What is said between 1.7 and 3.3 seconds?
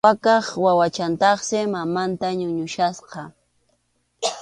mamanta ñuñuchkasqa.